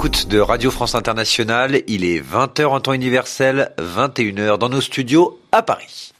[0.00, 1.82] l'écoute de Radio France Internationale.
[1.86, 6.12] Il est 20h en temps universel, 21h dans nos studios à Paris.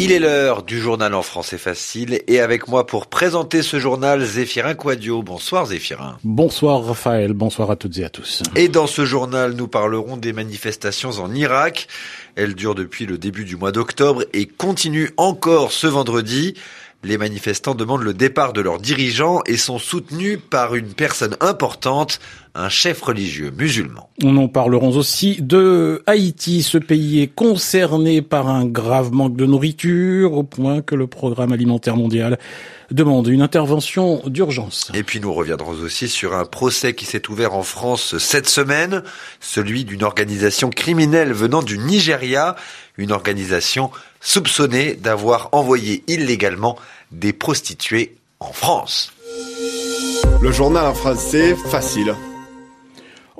[0.00, 4.22] Il est l'heure du journal en français facile et avec moi pour présenter ce journal,
[4.22, 5.22] Zéphirin Quadio.
[5.22, 6.18] Bonsoir Zéphirin.
[6.24, 8.42] Bonsoir Raphaël, bonsoir à toutes et à tous.
[8.54, 11.88] Et dans ce journal, nous parlerons des manifestations en Irak.
[12.36, 16.54] Elles durent depuis le début du mois d'octobre et continuent encore ce vendredi.
[17.04, 22.18] Les manifestants demandent le départ de leurs dirigeants et sont soutenus par une personne importante,
[22.58, 24.10] un chef religieux musulman.
[24.24, 26.62] En parlerons aussi de Haïti.
[26.62, 31.52] Ce pays est concerné par un grave manque de nourriture au point que le programme
[31.52, 32.38] alimentaire mondial
[32.90, 34.90] demande une intervention d'urgence.
[34.94, 39.02] Et puis nous reviendrons aussi sur un procès qui s'est ouvert en France cette semaine,
[39.40, 42.56] celui d'une organisation criminelle venant du Nigeria,
[42.96, 46.76] une organisation soupçonnée d'avoir envoyé illégalement
[47.12, 49.12] des prostituées en France.
[50.40, 52.14] Le journal en français facile.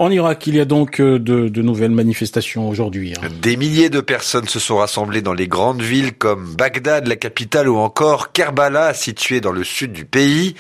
[0.01, 3.15] En Irak, il y a donc euh, de, de nouvelles manifestations aujourd'hui.
[3.17, 3.29] Hein.
[3.43, 7.69] Des milliers de personnes se sont rassemblées dans les grandes villes comme Bagdad, la capitale,
[7.69, 10.55] ou encore Kerbala, située dans le sud du pays.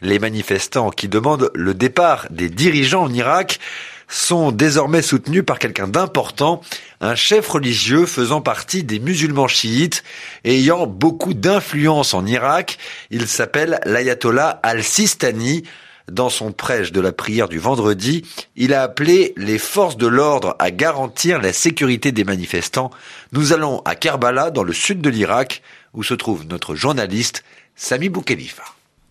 [0.00, 3.58] Les manifestants qui demandent le départ des dirigeants en Irak
[4.06, 6.60] sont désormais soutenus par quelqu'un d'important,
[7.00, 10.04] un chef religieux faisant partie des musulmans chiites
[10.44, 12.78] ayant beaucoup d'influence en Irak.
[13.10, 15.64] Il s'appelle l'ayatollah al-Sistani.
[16.10, 20.54] Dans son prêche de la prière du vendredi, il a appelé les forces de l'ordre
[20.58, 22.90] à garantir la sécurité des manifestants.
[23.32, 25.62] Nous allons à Kerbala, dans le sud de l'Irak,
[25.94, 27.42] où se trouve notre journaliste
[27.74, 28.64] Sami Boukhelifa.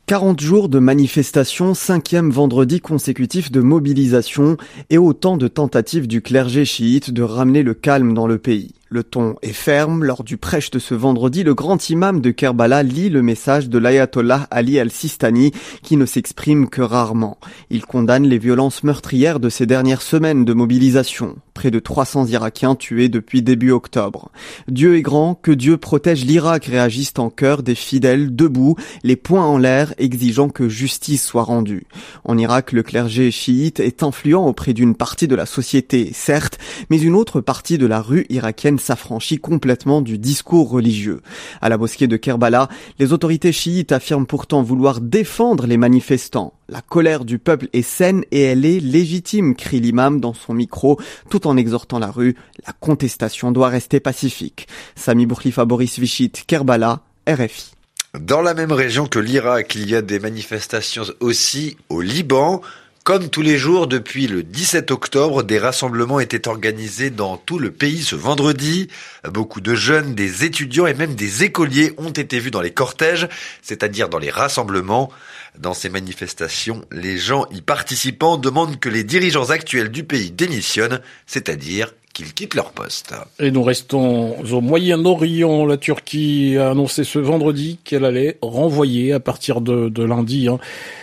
[0.05, 4.57] 40 jours de manifestations, cinquième vendredi consécutif de mobilisation
[4.89, 8.75] et autant de tentatives du clergé chiite de ramener le calme dans le pays.
[8.89, 10.03] Le ton est ferme.
[10.03, 13.77] Lors du prêche de ce vendredi, le grand imam de Kerbala lit le message de
[13.77, 17.37] l'ayatollah Ali al-Sistani qui ne s'exprime que rarement.
[17.69, 21.37] Il condamne les violences meurtrières de ces dernières semaines de mobilisation.
[21.63, 24.31] Près de 300 Irakiens tués depuis début octobre.
[24.67, 28.75] Dieu est grand, que Dieu protège l'Irak, réagissent en chœur des fidèles debout,
[29.05, 31.85] les poings en l'air, exigeant que justice soit rendue.
[32.25, 36.59] En Irak, le clergé chiite est influent auprès d'une partie de la société, certes,
[36.89, 41.21] mais une autre partie de la rue irakienne s'affranchit complètement du discours religieux.
[41.61, 42.67] À la mosquée de Kerbala,
[42.99, 46.51] les autorités chiites affirment pourtant vouloir défendre les manifestants.
[46.69, 50.99] La colère du peuple est saine et elle est légitime, crie l'imam dans son micro,
[51.29, 52.35] tout en exhortant la rue.
[52.65, 54.67] La contestation doit rester pacifique.
[54.95, 57.73] Sami Bourklifa Boris Vichit, Kerbala, RFI.
[58.19, 62.61] Dans la même région que l'Irak, il y a des manifestations aussi au Liban.
[63.03, 67.69] Comme tous les jours depuis le 17 octobre, des rassemblements étaient organisés dans tout le
[67.69, 68.87] pays ce vendredi.
[69.29, 73.27] Beaucoup de jeunes, des étudiants et même des écoliers ont été vus dans les cortèges,
[73.61, 75.11] c'est-à-dire dans les rassemblements.
[75.59, 80.99] Dans ces manifestations, les gens y participant demandent que les dirigeants actuels du pays démissionnent,
[81.27, 83.13] c'est-à-dire qu'ils quittent leur poste.
[83.39, 85.65] Et nous restons au Moyen-Orient.
[85.65, 90.59] La Turquie a annoncé ce vendredi qu'elle allait renvoyer à partir de, de lundi hein,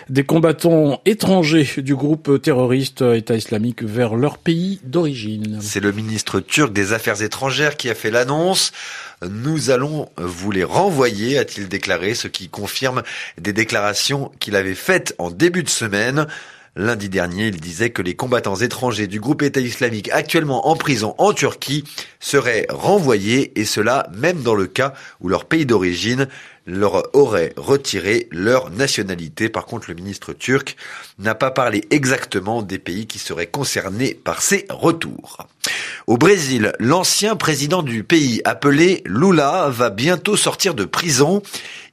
[0.08, 5.58] des combattants étrangers du groupe terroriste État islamique vers leur pays d'origine.
[5.60, 8.72] C'est le ministre turc des Affaires étrangères qui a fait l'annonce.
[9.28, 13.03] Nous allons vous les renvoyer, a-t-il déclaré, ce qui confirme
[13.36, 16.26] des déclarations qu'il avait faites en début de semaine.
[16.75, 21.14] Lundi dernier, il disait que les combattants étrangers du groupe État islamique actuellement en prison
[21.19, 21.84] en Turquie
[22.19, 26.26] seraient renvoyés, et cela même dans le cas où leur pays d'origine
[26.66, 29.48] leur aurait retiré leur nationalité.
[29.48, 30.76] Par contre, le ministre turc
[31.19, 35.38] n'a pas parlé exactement des pays qui seraient concernés par ces retours.
[36.06, 41.43] Au Brésil, l'ancien président du pays appelé Lula va bientôt sortir de prison.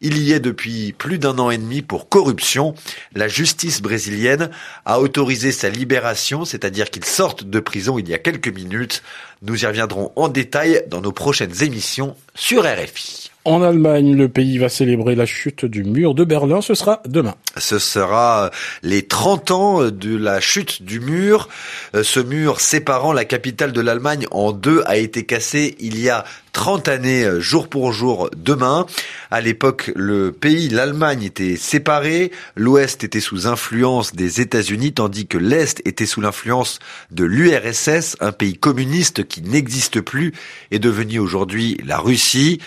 [0.02, 2.76] Il y est depuis plus d'un an et demi pour corruption.
[3.16, 4.50] La justice brésilienne
[4.86, 9.04] a autorisé sa libération, c'est-à-dire qu'il sorte de prison il y a quelques minutes.
[9.42, 13.31] Nous y reviendrons en détail dans nos prochaines émissions sur RFI.
[13.48, 16.60] En Allemagne, le pays va célébrer la chute du mur de Berlin.
[16.60, 17.36] Ce sera demain.
[17.56, 18.52] Ce sera
[18.84, 21.48] les 30 ans de la chute du mur.
[21.96, 26.10] Euh, ce mur séparant la capitale de l'Allemagne en deux a été cassé il y
[26.10, 28.86] a 30 années euh, jour pour jour demain.
[29.32, 32.34] À l'époque, le pays, l'Allemagne était séparé.
[32.58, 36.80] L'Ouest était sous influence des États-Unis tandis que l'Est était sous l'influence
[37.12, 40.34] de l'URSS, un pays communiste qui n'existe plus
[40.70, 42.60] et devenu aujourd'hui la Russie.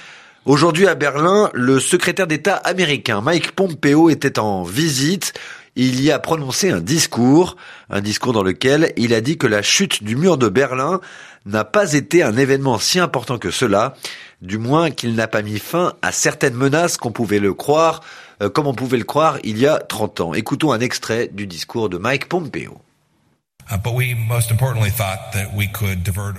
[0.47, 5.35] Aujourd'hui à Berlin, le secrétaire d'État américain Mike Pompeo était en visite.
[5.77, 7.59] Il y a prononcé un discours,
[7.91, 11.03] un discours dans lequel il a dit que la chute du mur de Berlin
[11.45, 13.95] n'a pas été un événement si important que cela.
[14.41, 18.01] du moins qu'il n'a pas mis fin à certaines menaces qu'on pouvait le croire,
[18.43, 20.33] euh, comme on pouvait le croire il y a 30 ans.
[20.33, 22.81] Écoutons un extrait du discours de Mike Pompeo.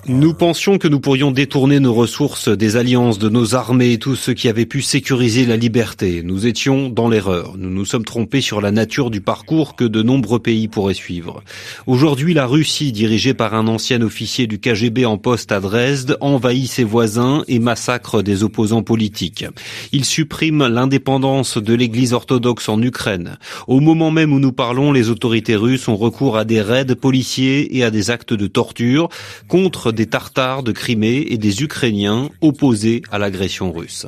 [0.08, 4.16] Nous pensions que nous pourrions détourner nos ressources des alliances de nos armées et tout
[4.16, 6.24] ce qui avait pu sécuriser la liberté.
[6.24, 7.54] Nous étions dans l'erreur.
[7.58, 11.44] Nous nous sommes trompés sur la nature du parcours que de nombreux pays pourraient suivre.
[11.88, 16.70] Aujourd'hui, la Russie, dirigée par un ancien officier du KGB en poste à Dresde, envahit
[16.70, 19.46] ses voisins et massacre des opposants politiques.
[19.92, 23.38] Il supprime l'indépendance de l'Église orthodoxe en Ukraine.
[23.68, 27.11] Au moment même où nous parlons, les autorités russes ont recours à des raids politiques
[27.14, 29.10] et à des actes de torture
[29.48, 34.08] contre des Tartares de Crimée et des Ukrainiens opposés à l'agression russe.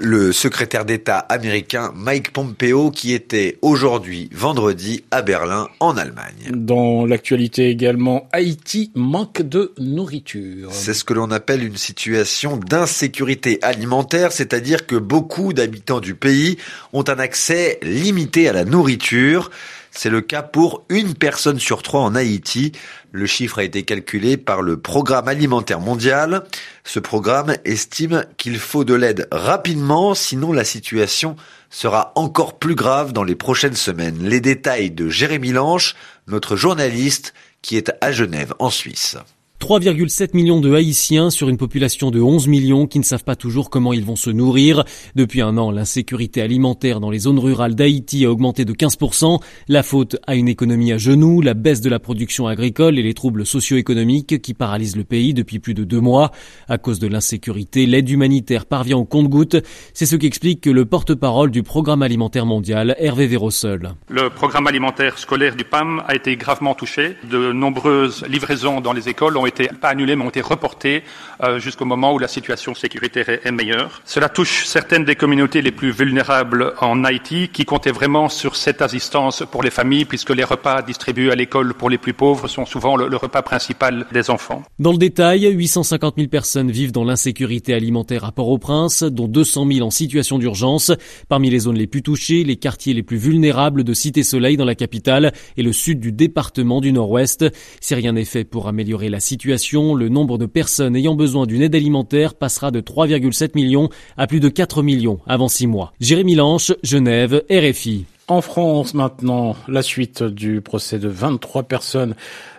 [0.00, 6.50] Le secrétaire d'État américain Mike Pompeo qui était aujourd'hui vendredi à Berlin en Allemagne.
[6.50, 10.70] Dans l'actualité également, Haïti manque de nourriture.
[10.72, 16.56] C'est ce que l'on appelle une situation d'insécurité alimentaire, c'est-à-dire que beaucoup d'habitants du pays
[16.92, 19.50] ont un accès limité à la nourriture.
[19.96, 22.72] C'est le cas pour une personne sur trois en Haïti.
[23.12, 26.44] Le chiffre a été calculé par le Programme alimentaire mondial.
[26.82, 31.36] Ce programme estime qu'il faut de l'aide rapidement, sinon la situation
[31.70, 34.18] sera encore plus grave dans les prochaines semaines.
[34.20, 35.94] Les détails de Jérémy Lanche,
[36.26, 37.32] notre journaliste
[37.62, 39.16] qui est à Genève en Suisse.
[39.60, 43.70] 3,7 millions de Haïtiens sur une population de 11 millions qui ne savent pas toujours
[43.70, 44.84] comment ils vont se nourrir.
[45.14, 49.40] Depuis un an, l'insécurité alimentaire dans les zones rurales d'Haïti a augmenté de 15%.
[49.68, 53.14] La faute à une économie à genoux, la baisse de la production agricole et les
[53.14, 56.30] troubles socio-économiques qui paralysent le pays depuis plus de deux mois.
[56.68, 59.56] À cause de l'insécurité, l'aide humanitaire parvient au compte-gouttes.
[59.94, 63.94] C'est ce qu'explique le porte-parole du Programme alimentaire mondial, Hervé Vérosol.
[64.10, 67.16] Le programme alimentaire scolaire du PAM a été gravement touché.
[67.30, 71.02] De nombreuses livraisons dans les écoles ont été été pas annulés, mais ont été reportés
[71.42, 74.02] euh, jusqu'au moment où la situation sécuritaire est, meilleure.
[74.04, 78.82] Cela touche certaines des communautés les plus vulnérables en Haïti, qui comptaient vraiment sur cette
[78.82, 82.66] assistance pour les familles, puisque les repas distribués à l'école pour les plus pauvres sont
[82.66, 84.62] souvent le, le repas principal des enfants.
[84.78, 89.86] Dans le détail, 850 000 personnes vivent dans l'insécurité alimentaire à Port-au-Prince, dont 200 000
[89.86, 90.90] en situation d'urgence.
[91.28, 94.74] Parmi les zones les plus touchées, les quartiers les plus vulnérables de Cité-Soleil dans la
[94.74, 97.44] capitale et le sud du département du Nord-Ouest.
[97.80, 101.62] Si rien n'est fait pour améliorer la situation, le nombre de personnes ayant besoin d'une
[101.62, 105.92] aide alimentaire passera de 3,7 millions à plus de 4 millions avant 6 mois.
[106.00, 108.06] Jérémy Lanche, Genève, RFI.
[108.26, 112.14] En France maintenant, la suite du procès de 23 personnes.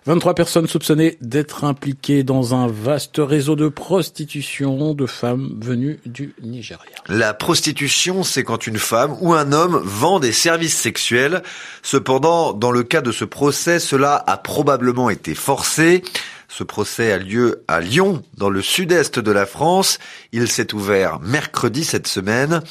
[0.06, 6.36] 23 personnes soupçonnées d'être impliquées dans un vaste réseau de prostitution de femmes venues du
[6.44, 6.94] Nigeria.
[7.07, 11.42] La prostitution, c'est quand une femme ou un homme vend des services sexuels.
[11.81, 16.04] Cependant, dans le cas de ce procès, cela a probablement été forcé.
[16.47, 20.00] Ce procès a lieu à Lyon, dans le sud-est de la France.
[20.31, 22.62] Il s'est ouvert mercredi cette semaine.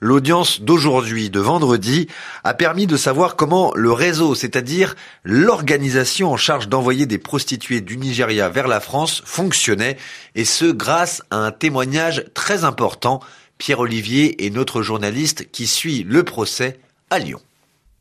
[0.00, 2.08] L'audience d'aujourd'hui, de vendredi,
[2.44, 4.94] a permis de savoir comment le réseau, c'est-à-dire
[5.24, 9.96] l'organisation en charge d'envoyer des prostituées du Nigeria vers la France, fonctionnait,
[10.34, 13.20] et ce grâce à un témoignage très important.
[13.58, 16.78] Pierre Olivier est notre journaliste qui suit le procès
[17.10, 17.40] à Lyon.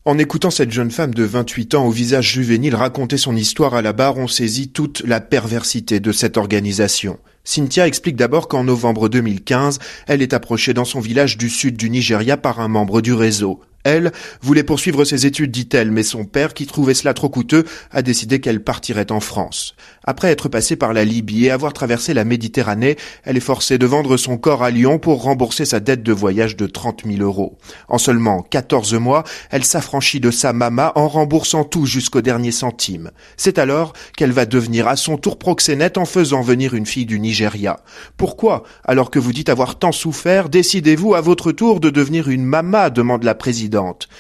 [0.06, 3.82] En écoutant cette jeune femme de 28 ans au visage juvénile raconter son histoire à
[3.82, 7.20] la barre, on saisit toute la perversité de cette organisation.
[7.46, 11.90] Cynthia explique d'abord qu'en novembre 2015, elle est approchée dans son village du sud du
[11.90, 13.62] Nigeria par un membre du réseau.
[13.83, 18.02] Elle voulait poursuivre ses études, dit-elle, mais son père, qui trouvait cela trop coûteux, a
[18.02, 19.75] décidé qu'elle partirait en France.
[20.06, 23.85] Après être passée par la Libye et avoir traversé la Méditerranée, elle est forcée de
[23.85, 27.57] vendre son corps à Lyon pour rembourser sa dette de voyage de 30 000 euros.
[27.90, 33.11] En seulement 14 mois, elle s'affranchit de sa mama en remboursant tout jusqu'au dernier centime.
[33.35, 37.19] C'est alors qu'elle va devenir à son tour proxénète en faisant venir une fille du
[37.19, 37.81] Nigeria.
[38.16, 42.45] Pourquoi, alors que vous dites avoir tant souffert, décidez-vous à votre tour de devenir une
[42.45, 43.72] mama demande la présidente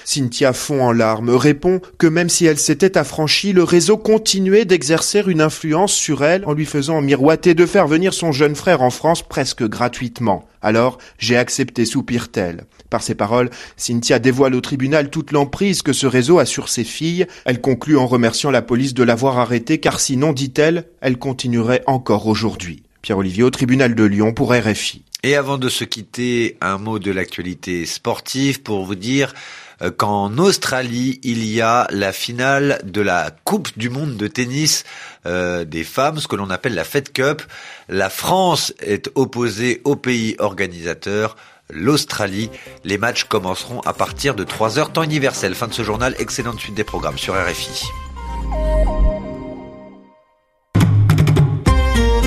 [0.05, 5.23] Cynthia fond en larmes, répond que même si elle s'était affranchie, le réseau continuait d'exercer
[5.25, 8.89] une influence sur elle en lui faisant miroiter de faire venir son jeune frère en
[8.89, 10.45] France presque gratuitement.
[10.61, 12.65] Alors, j'ai accepté, soupire-t-elle.
[12.89, 16.83] Par ces paroles, Cynthia dévoile au tribunal toute l'emprise que ce réseau a sur ses
[16.83, 17.25] filles.
[17.45, 22.27] Elle conclut en remerciant la police de l'avoir arrêtée car sinon, dit-elle, elle continuerait encore
[22.27, 22.83] aujourd'hui.
[23.03, 25.03] Pierre-Olivier au tribunal de Lyon pour RFI.
[25.23, 29.33] Et avant de se quitter, un mot de l'actualité sportive pour vous dire
[29.81, 34.85] euh, qu'en Australie, il y a la finale de la Coupe du monde de tennis
[35.25, 37.41] euh, des femmes, ce que l'on appelle la Fed Cup.
[37.89, 41.35] La France est opposée au pays organisateur,
[41.69, 42.49] l'Australie.
[42.85, 45.55] Les matchs commenceront à partir de 3 heures temps universel.
[45.55, 47.83] Fin de ce journal, excellente suite des programmes sur RFI.